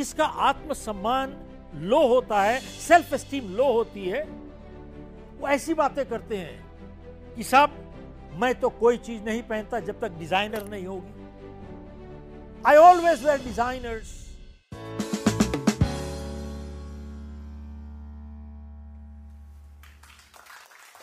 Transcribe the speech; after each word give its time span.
जिसका 0.00 0.26
आत्मसम्मान 0.48 1.36
लो 1.84 2.06
होता 2.08 2.42
है 2.42 2.60
सेल्फ 2.60 3.14
स्टीम 3.22 3.48
लो 3.56 3.72
होती 3.72 4.08
है, 4.08 4.22
वो 5.40 5.48
ऐसी 5.48 5.74
बातें 5.74 6.04
करते 6.08 6.36
हैं 6.36 7.34
कि 7.34 7.42
साहब, 7.44 7.70
मैं 8.40 8.54
तो 8.60 8.68
कोई 8.70 8.98
चीज़ 8.98 9.22
नहीं 9.24 9.42
पहनता 9.44 9.80
जब 9.80 10.00
तक 10.00 10.18
डिज़ाइनर 10.18 10.66
नहीं 10.68 10.86
होगी। 10.86 11.12
आई 12.66 12.76
ऑलवेज 12.78 13.24
वेयर 13.24 13.44
डिजाइनर्स 13.44 14.08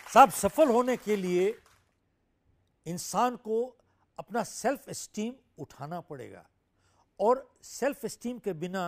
साहब, 0.08 0.30
सफल 0.32 0.68
होने 0.70 0.96
के 0.96 1.16
लिए 1.16 1.48
इंसान 2.86 3.36
को 3.36 3.64
अपना 4.18 4.42
सेल्फ 4.44 4.88
एस्टीम 4.88 5.32
उठाना 5.58 6.00
पड़ेगा। 6.02 6.44
और 7.20 7.48
सेल्फ 7.62 8.06
स्टीम 8.06 8.38
के 8.38 8.52
बिना 8.54 8.84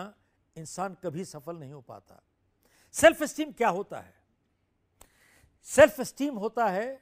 इंसान 0.56 0.96
कभी 1.02 1.24
सफल 1.24 1.56
नहीं 1.56 1.72
हो 1.72 1.80
पाता। 1.80 2.22
सेल्फ 2.94 3.22
स्टीम 3.22 3.52
क्या 3.52 3.68
होता 3.68 4.00
है? 4.00 4.14
सेल्फ 5.68 6.00
स्टीम 6.02 6.36
होता 6.38 6.66
है 6.68 7.00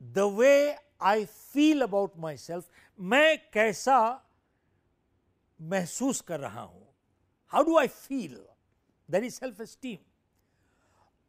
the 0.00 0.18
way 0.34 0.76
I 1.00 1.24
feel 1.24 1.82
about 1.82 2.16
myself 2.36 2.70
मैं 2.98 3.38
कैसा 3.52 3.98
महसूस 5.60 6.20
कर 6.20 6.40
रहा 6.40 6.62
हूँ। 6.62 6.86
How 7.52 7.62
do 7.64 7.78
I 7.78 7.88
feel 7.88 8.36
that 9.08 9.24
is 9.24 9.34
self 9.34 9.62
esteem 9.62 9.98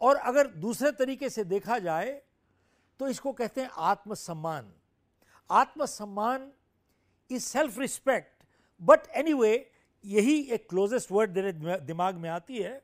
और 0.02 0.16
अगर 0.16 0.48
दूसरे 0.48 0.91
तरीके 0.91 1.29
से 1.29 1.43
देखा 1.45 1.79
जाए 1.79 2.12
तो 2.99 3.07
इसको 3.07 3.31
कहते 3.34 3.62
हैं 3.62 3.70
आत्मसम्मान। 3.70 4.71
आत्मसम्मान 5.49 6.52
is 7.29 7.43
self 7.43 7.79
respect 7.79 8.43
but 8.81 9.07
anyway 9.33 9.71
यही 10.03 10.39
एक 10.51 10.70
क्लोजेस्ट 10.70 11.11
वर्ड 11.11 11.37
मेरे 11.37 11.51
दिमाग 11.79 12.15
में 12.15 12.29
आती 12.29 12.57
है। 12.57 12.81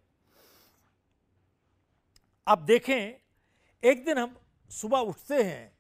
आप 2.47 2.59
देखें, 2.59 3.14
एक 3.83 4.03
दिन 4.05 4.17
हम 4.17 4.36
सुबह 4.72 4.97
उठते 5.00 5.42
हैं 5.44 5.72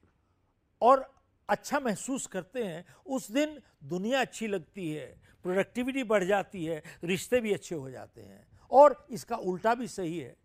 और 0.81 1.13
अच्छा 1.49 1.79
महसूस 1.79 2.25
करते 2.27 2.63
हैं, 2.63 2.85
उस 3.05 3.31
दिन 3.31 3.59
दुनिया 3.83 4.21
अच्छी 4.21 4.47
लगती 4.47 4.89
है 4.91 5.05
प्रोडक्टिविटी 5.43 6.03
बढ़ 6.03 6.23
जाती 6.23 6.65
है, 6.65 6.81
रिश्ते 7.03 7.41
भी 7.41 7.53
अच्छे 7.53 7.75
हो 7.75 7.89
जाते 7.89 8.21
हैं 8.21 8.47
और 8.71 9.05
इसका 9.11 9.35
उल्टा 9.35 9.73
भी 9.75 9.87
सही 9.87 10.17
है। 10.19 10.35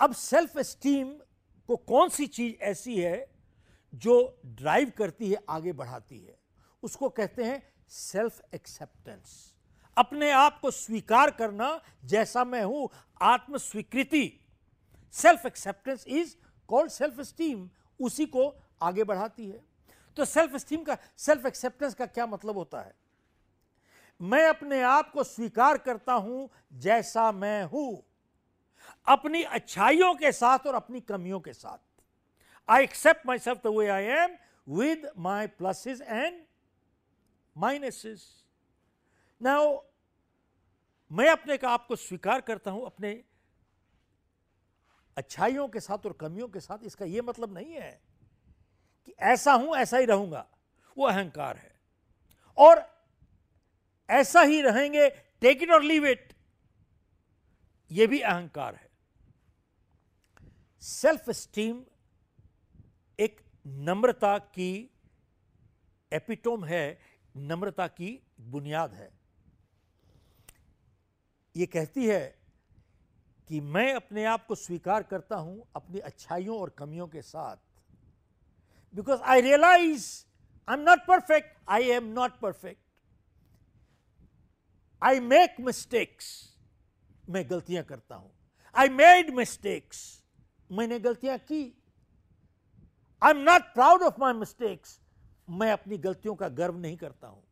अब 0.00 0.12
सेल्फ 0.14 0.56
एस्टीम 0.58 1.12
को 1.68 1.76
कौन 1.76 2.08
सी 2.08 2.26
चीज़ 2.28 2.54
ऐसी 2.62 3.00
है 3.00 3.26
जो 3.92 4.40
ड्राइव 4.46 4.92
करती 4.98 5.30
है, 5.30 5.38
आगे 5.48 5.72
बढ़ाती 5.72 6.18
है, 6.18 6.38
उसको 6.82 7.08
कहते 7.08 7.44
हैं 7.44 7.62
सेल्फ 7.88 8.54
एक्सेप्टेंस 8.54 9.54
अपने 9.96 10.30
आप 10.30 10.58
को 10.60 10.70
स्वीकार 10.70 11.30
करना, 11.30 11.80
जैसा 12.04 12.44
मैं 12.44 12.62
हूँ 12.64 12.88
आत्म 13.22 13.56
स्वीकृति 13.56 14.40
self 15.12 15.46
acceptance 15.46 16.04
is 16.08 16.36
called 16.68 16.90
self 16.90 17.20
esteem 17.20 17.68
उसी 18.00 18.26
को 18.26 18.54
आगे 18.82 19.04
बढ़ाती 19.04 19.46
है. 19.46 19.60
तो 20.16 20.24
सेल्फ 20.24 20.56
स्टीम 20.56 20.82
का 20.82 20.96
सेल्फ 21.16 21.46
एक्सेप्टेंस 21.46 21.94
का 21.94 22.06
क्या 22.06 22.26
मतलब 22.26 22.56
होता 22.56 22.80
है? 22.80 22.94
मैं 24.20 24.46
अपने 24.48 24.82
आप 24.82 25.10
को 25.12 25.24
स्वीकार 25.24 25.78
करता 25.78 26.12
हूँ, 26.12 26.48
जैसा 26.72 27.32
मैं 27.32 27.64
हूँ. 27.64 28.04
अपनी 29.06 29.42
अच्छाइयों 29.42 30.14
के 30.14 30.32
साथ 30.32 30.66
और 30.66 30.74
अपनी 30.74 31.00
कमियों 31.00 31.40
के 31.40 31.52
साथ. 31.52 31.78
Accept 32.76 33.26
myself 33.38 33.60
the 33.64 33.74
way 33.76 33.88
I 33.88 34.04
am 34.16 34.36
with 34.66 35.10
my 35.18 35.46
pluses 35.58 36.00
and 36.00 36.42
minuses 37.56 38.26
now 39.40 39.78
मैं 41.10 41.28
अपने 41.30 41.56
का 41.58 41.70
आपको 41.70 41.96
स्वीकार 41.96 42.40
करता 42.40 42.70
हूँ 42.70 42.84
अपने 42.86 43.12
अच्छाइयों 45.16 45.66
के 45.68 45.80
साथ 45.80 46.06
और 46.06 46.12
कमियों 46.12 46.48
के 46.48 46.60
साथ, 46.60 46.78
इसका 46.82 47.04
यह 47.04 47.22
मतलब 47.22 47.54
नहीं 47.54 47.72
है 47.74 47.90
कि 49.06 49.12
ऐसा 49.12 49.52
हूँ, 49.52 49.74
ऐसा 49.76 49.96
ही 49.98 50.04
रहूँगा। 50.06 50.44
वो 50.96 51.06
अहंकार 51.06 51.56
है। 51.56 51.72
और 52.58 52.82
ऐसा 54.08 54.40
ही 54.42 54.60
रहेंगे 54.62 55.08
टेक 55.42 55.62
इट 55.62 55.70
और 55.70 55.82
लीव 55.82 56.06
इट 56.06 56.32
यह 57.90 58.06
भी 58.06 58.20
अहंकार 58.20 58.74
है। 58.74 58.88
सेल्फ 60.82 61.30
स्टीम 61.30 61.82
नम्रता 63.68 64.36
की 64.38 64.90
एपिटोम 66.12 66.64
है, 66.64 66.98
नम्रता 67.36 67.86
की 67.86 68.18
बुनियाद 68.40 68.94
है। 68.94 69.10
ये 71.56 71.66
कहती 71.66 72.06
है 72.06 72.38
कि 73.48 73.60
मैं 73.60 73.92
अपने 73.94 74.24
आप 74.24 74.46
को 74.46 74.54
स्वीकार 74.54 75.02
करता 75.02 75.36
हूँ 75.36 75.64
अपनी 75.76 75.98
अच्छाइयों 75.98 76.58
और 76.60 76.70
कमियों 76.78 77.06
के 77.08 77.22
साथ। 77.22 77.56
Because 78.94 79.20
I 79.22 79.40
realise 79.40 80.06
I 80.68 80.76
am 80.76 80.84
not 80.84 81.06
perfect 81.06 81.56
I 81.68 81.90
am 81.90 82.04
not 82.04 82.38
perfect 82.40 82.80
I 85.02 85.20
make 85.20 85.56
mistakes 85.60 86.54
मैं 87.30 87.44
गलतियाँ 87.50 87.84
करता 87.84 88.14
हूँ। 88.14 88.30
आई 88.74 88.88
मेड 88.88 89.30
मिस्टेक्स 89.30 90.22
मैंने 90.70 90.98
गलतियाँ 90.98 91.38
की। 91.38 91.77
I 93.22 93.30
am 93.30 93.38
not 93.38 93.62
proud 93.74 94.02
of 94.02 94.20
my 94.20 94.32
mistakes 94.32 94.98
मैं 95.50 95.70
अपनी 95.72 95.98
गलतियों 95.98 96.34
का 96.34 96.48
गर्व 96.48 96.76
नहीं 96.78 96.96
करता 96.96 97.28
हूँ। 97.28 97.42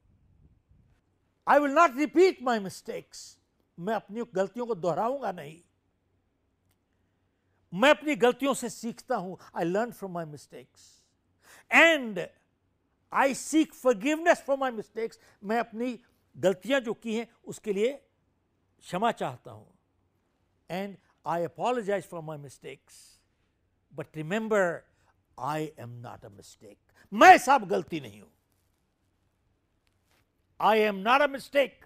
I 1.46 1.58
will 1.58 1.72
not 1.72 1.96
repeat 1.96 2.42
my 2.42 2.58
mistakes 2.58 3.38
मैं 3.78 3.94
अपनी 3.94 4.24
गलतियों 4.34 4.66
को 4.66 4.74
दोहराऊँगा 4.74 5.32
नहीं। 5.32 5.60
मैं 7.72 7.90
अपनी 7.90 8.14
गलतियों 8.16 8.54
से 8.54 8.68
सीखता 8.70 9.16
हूँ। 9.16 9.36
I 9.56 9.64
learn 9.64 9.90
from 9.92 10.12
my 10.12 10.24
mistakes 10.24 10.80
and 11.70 12.26
I 13.12 13.34
seek 13.34 13.74
forgiveness 13.74 14.42
for 14.46 14.56
my 14.58 14.70
mistakes 14.70 15.18
मैं 15.44 15.58
अपनी 15.58 15.98
गलतियाँ 16.36 16.80
जो 16.80 16.94
की 16.94 17.14
हैं, 17.16 17.26
उसके 17.44 17.72
लिए 17.72 17.92
क्षमा 18.84 19.12
चाहता 19.12 19.50
हूँ। 19.50 19.72
And 20.70 20.96
I 21.26 21.44
apologise 21.44 22.04
for 22.04 22.22
my 22.22 22.38
mistakes 22.38 22.94
but 23.92 24.16
remember 24.16 24.82
I 25.38 25.72
am 25.78 25.90
not 26.00 26.24
a 26.24 26.28
mistake 26.28 26.78
मैं 27.12 27.36
साहब 27.38 27.68
गलती 27.68 28.00
नहीं 28.00 28.20
हूँ। 28.20 28.30
I 30.60 30.80
am 30.80 30.96
not 30.98 31.20
a 31.20 31.26
mistake 31.26 31.84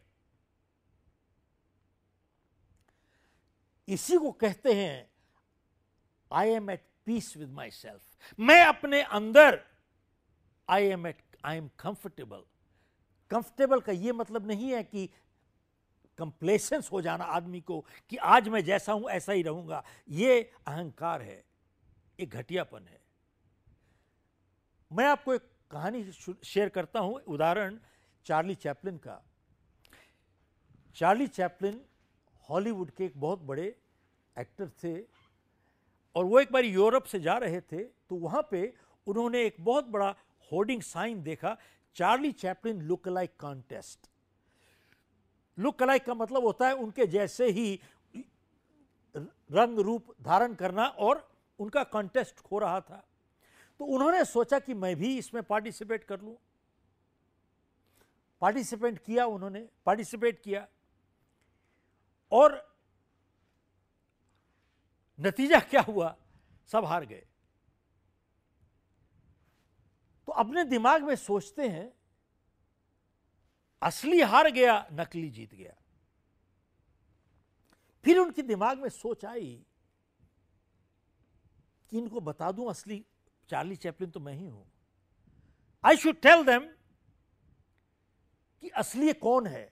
इसी 3.88 4.16
को 4.16 4.30
कहते 4.32 4.72
हैं 4.74 5.08
I 6.30 6.50
am 6.50 6.70
at 6.70 6.84
peace 7.04 7.36
with 7.36 7.50
myself 7.70 8.34
मैं 8.38 8.62
अपने 8.64 9.02
अंदर 9.02 9.60
I 10.68 10.86
am 10.86 11.06
at 11.06 11.36
I 11.44 11.56
am 11.56 11.68
comfortable 11.78 12.44
comfortable 13.30 13.80
का 13.80 13.92
यह 13.92 14.12
मतलब 14.12 14.46
नहीं 14.46 14.70
है 14.70 14.82
कि 14.84 15.08
कंप्लेसेंस 16.18 16.90
हो 16.92 17.00
जाना 17.02 17.24
आदमी 17.24 17.60
को 17.60 17.80
कि 18.08 18.16
आज 18.16 18.48
मैं 18.48 18.64
जैसा 18.64 18.92
हूँ, 18.92 19.10
ऐसा 19.10 19.32
ही 19.32 19.42
रहूँगा। 19.42 19.84
यह 20.08 20.50
अहंकार 20.66 21.22
है 21.22 21.44
एक 22.20 22.30
घटियापन 22.30 22.86
है। 22.86 22.98
मैं 24.90 25.04
आपको 25.06 25.34
एक 25.34 25.42
कहानी 25.70 26.02
शेयर 26.12 26.68
करता 26.68 27.00
हूँ। 27.00 27.20
उदाहरण, 27.26 27.78
चार्ली 28.26 28.54
चैपलिन 28.54 28.96
का। 28.96 29.22
चार्ली 30.96 31.26
चैपलिन 31.28 31.80
हॉलीवुड 32.48 32.90
के 32.90 33.04
एक 33.04 33.12
बहुत 33.16 33.42
बड़े 33.42 33.64
एक्टर 34.36 34.68
थे 34.84 34.94
और 36.16 36.24
वो 36.24 36.40
एक 36.40 36.52
बार 36.52 36.64
यूरोप 36.64 37.04
से 37.04 37.20
जा 37.20 37.36
रहे 37.38 37.60
थे 37.62 37.82
तो 38.08 38.16
वहाँ 38.16 38.46
पे 38.50 38.72
उन्होंने 39.06 39.44
एक 39.46 39.56
बहुत 39.60 39.86
बड़ा 39.86 40.14
होर्डिंग 40.50 40.82
साइन 40.82 41.22
देखा, 41.22 41.56
Charlie 41.96 42.32
Chaplin 42.32 42.80
look 42.82 43.08
like 43.08 43.30
contest. 43.40 44.08
Look 45.58 45.82
like 45.82 46.04
का 46.04 46.14
मतलब 46.14 46.44
होता 46.44 46.68
है 46.68 46.74
उनके 46.76 47.06
जैसे 47.06 47.50
ही 47.50 47.80
रंग 49.14 49.78
रूप 49.78 50.14
धारण 50.22 50.54
करना 50.54 50.84
और 50.84 51.28
उनका 51.58 51.82
कॉन्टेस्ट 51.86 52.40
हो 52.52 52.58
रहा 52.58 52.80
था। 52.80 53.02
तो 53.80 53.84
उन्होंने 53.84 54.24
सोचा 54.24 54.58
कि 54.58 54.74
मैं 54.74 54.96
भी 54.96 55.18
इसमें 55.18 55.42
पार्टिसिपेट 55.42 56.04
कर 56.04 56.20
लूँ। 56.20 56.36
पार्टिसिपेट 58.40 58.98
किया 58.98 59.26
उन्होंने 59.26 59.68
पार्टिसिपेट 59.86 60.42
किया। 60.42 60.68
और 62.32 62.76
नतीजा 65.20 65.60
क्या 65.60 65.80
हुआ? 65.80 66.16
सब 66.66 66.84
हार 66.84 67.04
गए। 67.04 67.26
तो 70.26 70.32
अपने 70.32 70.64
दिमाग 70.64 71.02
में 71.02 71.16
सोचते 71.16 71.68
हैं, 71.68 71.92
असली 73.82 74.20
हार 74.20 74.50
गया, 74.50 74.88
नकली 74.92 75.30
जीत 75.30 75.54
गया। 75.54 75.74
फिर 78.04 78.18
उनके 78.18 78.42
दिमाग 78.42 78.78
में 78.78 78.88
सोच 78.88 79.24
आई 79.24 79.66
कि 81.90 81.98
इनको 81.98 82.20
बता 82.20 82.52
दूँ 82.52 82.70
असली 82.70 83.06
चार्ली 83.50 83.76
चैपलिन 83.76 84.10
तो 84.10 84.20
मैं 84.20 84.34
ही 84.34 84.46
हूँ। 84.46 84.66
आई 85.84 85.96
शुड 85.96 86.20
टेल 86.22 86.44
देम 86.44 86.66
कि 88.62 88.68
असली 88.78 89.12
कौन 89.18 89.46
है? 89.46 89.70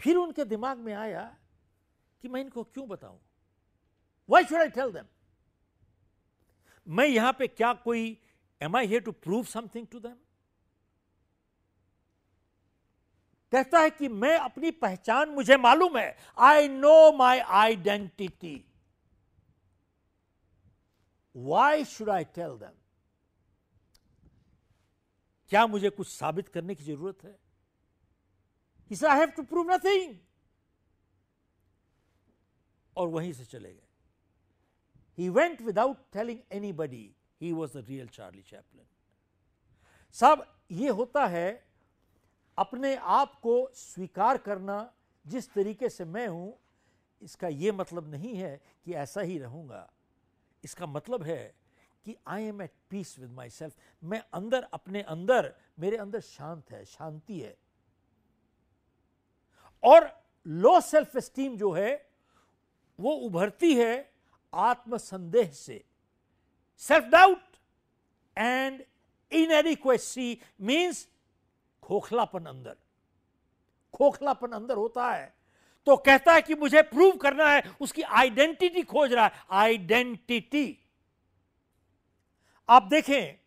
फिर 0.00 0.16
उनके 0.16 0.44
दिमाग 0.46 0.78
में 0.78 0.92
आया 0.94 1.24
कि 2.22 2.28
मैं 2.28 2.40
इनको 2.40 2.62
क्यों 2.64 2.86
बताऊँ? 2.88 3.18
Why 4.28 4.44
should 4.44 4.58
I 4.58 4.68
tell 4.70 4.92
them 4.92 5.06
मैं 6.86 7.06
यहाँ 7.06 7.32
पे 7.38 7.46
क्या 7.48 7.72
कोई 7.84 8.18
am 8.60 8.76
I 8.76 8.86
here 8.86 9.00
to 9.02 9.12
prove 9.14 9.44
something 9.46 9.86
to 9.92 10.00
them 10.00 10.16
कहता 13.52 13.80
है 13.80 13.90
कि 13.90 14.08
मैं 14.10 14.36
अपनी 14.38 14.70
पहचान, 14.72 15.28
मुझे 15.30 15.56
मालूम 15.56 15.96
है। 15.98 16.16
I 16.38 16.68
know 16.68 17.12
my 17.16 17.38
identity 17.38 18.54
why 21.34 21.84
should 21.84 22.10
I 22.10 22.24
tell 22.34 22.56
them 22.58 22.76
क्या 25.50 25.66
मुझे 25.66 25.90
कुछ 25.90 26.08
साबित 26.08 26.48
करने 26.48 26.74
की 26.74 26.84
ज़रूरत 26.84 27.24
है? 27.24 27.38
He 28.90 29.04
I 29.04 29.18
have 29.18 29.30
to 29.30 29.42
prove 29.42 29.70
nothing 29.70 30.16
और 32.96 33.08
वहीं 33.08 33.32
से 33.32 33.44
चले 33.44 33.72
गए। 33.72 33.88
He 35.18 35.28
went 35.28 35.60
without 35.62 35.96
telling 36.12 36.38
anybody 36.72 37.14
he 37.40 37.52
was 37.52 37.78
the 37.78 37.84
real 37.88 38.08
Charlie 38.08 38.42
Chaplin 38.42 38.86
साहब, 40.16 40.46
ये 40.70 40.88
होता 40.90 41.26
है 41.26 41.64
अपने 42.58 42.94
आप 42.96 43.34
को 43.40 43.70
स्वीकार 43.74 44.38
करना, 44.38 44.92
जिस 45.24 45.52
तरीके 45.52 45.88
से 45.88 46.04
मैं 46.04 46.26
हूँ, 46.28 46.58
इसका 47.22 47.48
यह 47.48 47.72
मतलब 47.72 48.10
नहीं 48.10 48.34
है 48.36 48.60
कि 48.84 48.92
ऐसा 48.94 49.20
ही 49.20 49.38
रहूँगा। 49.38 49.90
इसका 50.64 50.86
मतलब 50.86 51.22
है 51.22 51.54
कि 52.04 52.16
I 52.26 52.44
am 52.44 52.62
at 52.62 52.72
peace 52.90 53.18
with 53.18 53.30
myself 53.50 53.74
मैं 54.04 54.22
अंदर, 54.32 54.62
अपने 54.62 55.02
अंदर, 55.02 55.54
मेरे 55.78 55.96
अंदर 55.96 56.20
शांत 56.20 56.70
है, 56.70 56.84
शांति 56.84 57.40
है। 57.40 57.56
और 59.82 60.24
लो 60.46 60.80
सेल्फ 60.80 61.16
स्टीम 61.16 61.56
जो 61.56 61.72
है, 61.72 62.10
वो 63.00 63.12
उभरती 63.12 63.74
है 63.74 64.12
आत्मसंदेह 64.54 65.50
से। 65.50 65.84
Self 66.78 67.04
doubt 67.04 67.56
and 68.36 68.84
inadequacy 69.32 70.40
means 70.60 71.08
खोखलापन 71.82 72.44
अंदर। 72.44 72.76
खोखलापन 73.94 74.52
अंदर 74.52 74.76
होता 74.76 75.10
है। 75.12 75.34
तो 75.86 75.96
कहता 75.98 76.32
है 76.32 76.42
कि 76.42 76.54
मुझे 76.54 76.82
प्रूव 76.84 77.16
करना 77.16 77.48
है, 77.48 77.62
उसकी 77.80 78.02
आइडेंटिटी 78.02 78.82
खोज 78.82 79.12
रहा 79.12 79.24
है। 79.24 79.44
आइडेंटिटी 79.52 80.66
आप 82.68 82.82
देखें, 82.82 83.38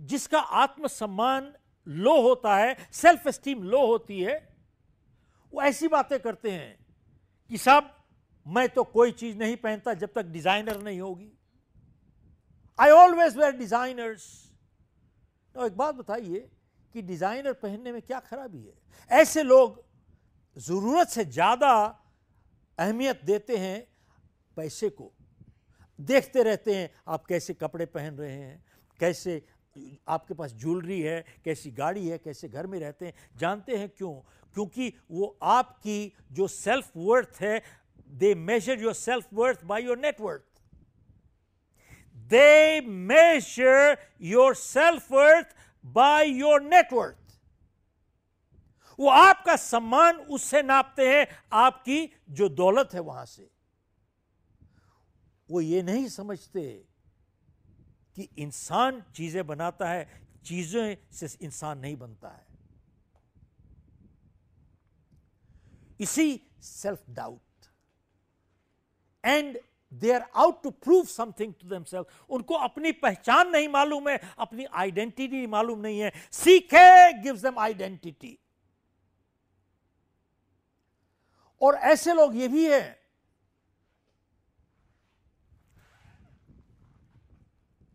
जिसका 0.00 0.38
आत्मसम्मान 0.38 1.52
लो 1.86 2.20
होता 2.22 2.56
है 2.56 2.76
सेल्फ 2.92 3.26
एस्टीम 3.26 3.62
लो 3.64 3.86
होती 3.86 4.20
है, 4.20 4.36
वो 5.52 5.62
ऐसी 5.62 5.88
बातें 5.88 6.18
करते 6.20 6.50
हैं 6.50 6.78
कि 7.50 7.58
साहब, 7.58 7.94
मैं 8.46 8.68
तो 8.68 8.84
कोई 8.84 9.12
चीज़ 9.12 9.36
नहीं 9.38 9.56
पहनता 9.56 9.94
जब 9.94 10.12
तक 10.14 10.26
डिज़ाइनर 10.26 10.82
नहीं 10.82 11.00
होगी। 11.00 11.32
आई 12.78 12.90
ऑलवेज 12.90 13.36
वेयर 13.36 13.56
डिजाइनर्स 13.56 14.22
एक 15.54 15.76
बात 15.76 15.94
बताइए 15.94 16.48
कि 16.94 17.02
डिज़ाइनर 17.02 17.52
पहनने 17.54 17.92
में 17.92 18.00
क्या 18.02 18.20
खराबी 18.20 18.58
है? 18.58 18.74
ऐसे 19.10 19.42
लोग 19.42 19.84
ज़रूरत 20.58 21.08
से 21.08 21.24
ज़्यादा 21.24 21.72
अहमियत 22.78 23.20
देते 23.24 23.56
हैं 23.56 23.86
पैसे 24.56 24.88
को। 24.90 25.12
देखते 25.98 26.42
रहते 26.42 26.74
हैं 26.74 26.90
आप 27.08 27.24
कैसे 27.26 27.54
कपड़े 27.54 27.86
पहन 27.86 28.14
रहे 28.14 28.32
हैं, 28.32 28.64
कैसे 29.00 29.42
आपके 30.08 30.34
पास 30.34 30.52
ज्वेलरी 30.54 31.00
है, 31.00 31.24
कैसी 31.44 31.70
गाड़ी 31.70 32.06
है, 32.08 32.18
कैसे 32.18 32.48
घर 32.48 32.66
में 32.66 32.78
रहते 32.80 33.06
हैं, 33.06 33.14
जानते 33.36 33.76
हैं 33.76 33.88
क्यों? 33.88 34.12
क्योंकि 34.54 34.92
वो 35.10 35.36
आपकी 35.42 36.12
जो 36.32 36.46
सेल्फ 36.48 36.90
वर्थ 36.96 37.40
है 37.40 37.60
they 38.10 38.34
measure 38.34 38.80
your 38.82 38.94
self 38.94 39.26
worth 39.34 39.64
by 39.64 39.82
your 39.84 39.98
net worth 39.98 40.44
they 42.30 42.80
measure 42.80 43.96
your 44.22 44.54
self 44.54 45.12
worth 45.12 45.54
by 45.84 46.30
your 46.30 46.62
net worth 46.62 47.27
वो 48.98 49.08
आपका 49.08 49.56
सम्मान 49.56 50.16
उससे 50.16 50.62
नापते 50.62 51.08
हैं, 51.08 51.26
आपकी 51.52 52.10
जो 52.30 52.48
दौलत 52.50 52.94
है 52.94 53.00
वहाँ 53.00 53.24
से। 53.26 53.50
वो 55.48 55.60
ये 55.60 55.82
नहीं 55.82 56.08
समझते 56.08 56.62
कि 58.16 58.28
इंसान 58.38 59.02
चीज़ें 59.14 59.46
बनाता 59.46 59.88
है, 59.88 60.08
चीज़ें 60.44 60.96
से 61.12 61.26
इंसान 61.42 61.78
नहीं 61.78 61.96
बनता 61.96 62.28
है। 62.28 62.46
इसी 66.00 66.40
self 66.62 67.02
doubt 67.10 67.66
and 69.24 69.58
they 69.92 70.12
are 70.12 70.24
out 70.36 70.62
to 70.62 70.70
prove 70.72 71.04
something 71.06 71.52
to 71.54 71.68
them 71.68 71.84
उनको 72.30 72.54
अपनी 72.56 72.92
पहचान 72.94 73.50
नहीं 73.50 73.68
मालूम 73.68 74.08
है, 74.08 74.20
अपनी 74.38 74.64
आइडेंटिटी 74.64 75.46
मालूम 75.46 75.80
नहीं 75.80 76.00
है। 76.00 76.12
सीखे 76.32 77.12
गिव्स 77.22 77.42
देम 77.42 77.58
आइडेंटिटी 77.58 78.38
और 81.60 81.74
ऐसे 81.74 82.14
लोग 82.14 82.36
ये 82.36 82.48
भी 82.48 82.66
हैं। 82.70 82.96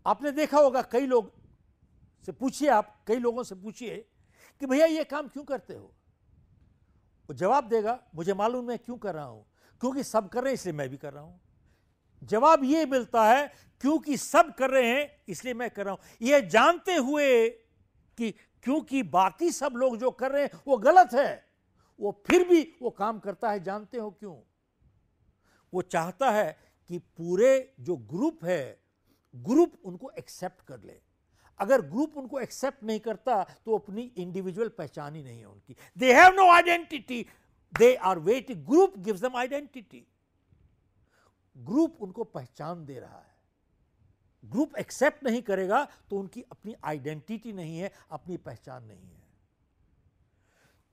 आपने 0.06 0.32
देखा 0.32 0.60
होगा 0.60 0.82
कई 0.82 1.06
लोग 1.06 1.32
से 2.28 2.32
पूछिए 2.32 2.70
आप, 2.70 3.04
कई 3.08 3.18
लोगों 3.18 3.44
से 3.44 3.56
पूछिए 3.56 3.96
कि 4.62 4.66
भैया 4.66 4.86
ये 4.86 5.04
काम 5.04 5.28
क्यों 5.28 5.44
करते 5.44 5.74
हो? 5.74 5.94
वो 7.30 7.34
जवाब 7.34 7.68
देगा, 7.68 8.00
मुझे 8.16 8.34
मालूम 8.34 8.66
मैं 8.66 8.78
क्यों 8.80 8.98
कर 8.98 9.14
रहा 9.16 9.26
हूँ, 9.26 9.46
क्योंकि 9.82 10.04
सब 10.04 10.30
कर 10.30 10.44
रहे 10.44 10.52
हैं, 10.52 10.54
इसलिए 10.54 10.74
मैं 10.74 10.90
भी 10.90 10.98
कर 10.98 11.14
रहा 11.14 11.24
हूँ। 11.24 11.40
जवाब 12.22 12.64
ये 12.64 12.86
मिलता 12.86 13.26
है, 13.26 13.54
क्योंकि 13.82 14.18
सब 14.18 14.54
कर 14.56 14.70
रहे 14.70 14.88
हैं, 14.88 15.24
इसलिए 15.28 15.54
मैं 15.54 15.70
कर 15.70 15.86
रहा 15.86 15.94
हूँ। 15.94 16.28
यह 16.28 16.40
जानते 16.40 16.96
हुए 16.96 17.50
कि 18.18 18.32
क्योंकि 18.64 19.04
बाकी 19.04 19.52
सब 19.52 19.74
लोग 19.76 19.98
जो 19.98 20.12
कर 20.12 20.32
रहे 20.32 20.44
हैं, 20.44 20.60
वो 20.68 20.78
गलत 20.78 21.14
है। 21.14 21.53
वो 22.04 22.12
फिर 22.28 22.48
भी 22.48 22.62
वो 22.82 22.90
काम 22.92 23.20
करता 23.20 23.52
है, 23.52 23.64
जानते 23.64 23.98
हो 23.98 24.10
क्यों? 24.12 24.36
वो 25.74 25.82
चाहता 25.84 26.32
है 26.32 26.58
कि 26.90 26.98
पूरे 26.98 27.74
जो 27.80 27.96
ग्रुप 27.98 28.44
है, 28.46 28.80
ग्रुप 29.34 29.74
उनको 29.86 30.10
एक्सेप्ट 30.18 30.66
कर 30.68 30.80
ले। 30.82 31.00
अगर 31.60 31.82
ग्रुप 31.84 32.18
उनको 32.18 32.40
एक्सेप्ट 32.40 32.84
नहीं 32.84 33.00
करता 33.00 33.44
तो 33.66 33.78
अपनी 33.78 34.02
इंडिविजुअल 34.18 34.70
पहचान 34.78 35.16
ही 35.16 35.24
नहीं 35.24 35.40
है 35.40 35.46
उनकी। 35.46 35.76
They 35.98 36.14
have 36.14 36.34
no 36.36 36.50
identity 36.52 37.26
they 37.74 37.94
are 37.96 38.20
what 38.20 38.52
group 38.68 38.98
gives 39.00 39.22
them 39.22 39.36
identity 39.38 40.06
group 41.56 42.02
उनको 42.02 42.24
पहचान 42.26 42.86
दे 42.86 43.00
रहा 43.00 43.18
है। 43.18 43.32
ग्रुप 44.44 44.76
एक्सेप्ट 44.78 45.24
नहीं 45.24 45.42
करेगा 45.42 45.84
तो 46.10 46.20
उनकी 46.20 46.42
अपनी 46.52 46.76
आइडेंटिटी 46.84 47.54
नहीं 47.54 47.78
है, 47.78 47.92
अपनी 48.12 48.38
पहचान 48.40 48.84
नहीं 48.84 49.12
है। 49.12 49.23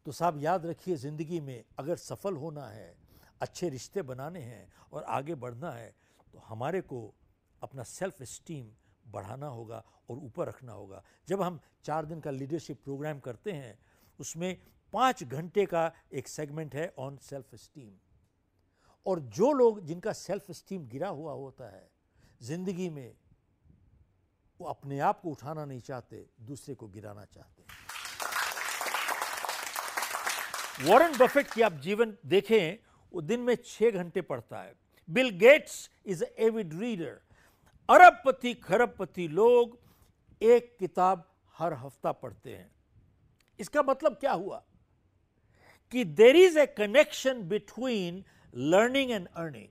तो 0.06 0.12
साहब 0.12 0.38
याद 0.38 0.66
रखिए, 0.66 0.96
ज़िंदगी 0.96 1.40
में 1.40 1.64
अगर 1.78 1.96
सफल 1.98 2.36
होना 2.36 2.66
है, 2.66 2.94
अच्छे 3.40 3.68
रिश्ते 3.68 4.02
बनाने 4.02 4.40
हैं 4.40 4.68
और 4.92 5.02
आगे 5.04 5.34
बढ़ना 5.36 5.70
है 5.72 5.94
तो 6.32 6.38
हमारे 6.40 6.80
को 6.82 7.00
अपना 7.62 7.82
सेल्फ 7.84 8.22
इस्टीम 8.22 8.66
बढ़ाना 9.06 9.46
होगा 9.48 9.82
और 10.10 10.18
ऊपर 10.18 10.48
रखना 10.48 10.72
होगा। 10.72 11.02
जब 11.28 11.42
हम 11.42 11.60
चार 11.84 12.06
दिन 12.06 12.20
का 12.20 12.30
लीडरशिप 12.30 12.82
प्रोग्राम 12.84 13.18
करते 13.20 13.52
हैं, 13.52 13.78
उसमें 14.18 14.56
पाँच 14.92 15.22
घंटे 15.24 15.64
का 15.66 15.92
एक 16.12 16.28
सेगमेंट 16.28 16.74
है 16.74 16.92
ऑन 16.98 17.16
सेल्फ 17.22 17.54
इस्टीम 17.54 17.92
और 19.06 19.20
जो 19.30 19.52
लोग 19.52 19.80
जिनका 19.86 20.12
सेल्फ 20.14 20.50
स्टीम 20.52 20.86
गिरा 20.88 21.08
हुआ 21.10 21.32
होता 21.34 21.68
है, 21.68 21.88
ज़िंदगी 22.42 22.88
में 22.90 23.14
वो 24.60 24.66
अपने 24.68 24.98
आप 25.00 25.20
को 25.20 25.30
उठाना 25.30 25.64
नहीं 25.64 25.80
चाहते, 25.80 26.26
दूसरे 26.40 26.74
को 26.74 26.88
गिराना 26.88 27.24
चाहते 27.26 27.62
वॉरेन 30.82 31.18
बफेट 31.18 31.50
की 31.50 31.62
आप 31.62 31.72
जीवन 31.72 32.16
देखें, 32.26 32.86
वो 33.12 33.20
दिन 33.20 33.40
में 33.40 33.54
छह 33.64 33.90
घंटे 33.90 34.20
पढ़ता 34.20 34.62
है। 34.62 34.74
Bill 35.10 35.30
Gates 35.30 35.90
is 36.06 36.24
avid 36.38 36.80
reader. 36.80 37.20
अरबपति, 37.90 38.54
खरबपति 38.54 39.28
लोग 39.28 39.78
एक 40.42 40.76
किताब 40.78 41.30
हर 41.58 41.72
हफ़्ता 41.72 42.12
पढ़ते 42.12 42.50
हैं। 42.50 42.70
इसका 43.60 43.82
मतलब 43.82 44.12
क्या 44.12 44.32
हुआ? 44.32 44.64
कि 45.90 46.04
there 46.04 46.36
is 46.36 46.58
a 46.58 46.66
connection 46.66 47.42
between 47.42 48.24
learning 48.56 49.10
and 49.10 49.28
earning 49.36 49.68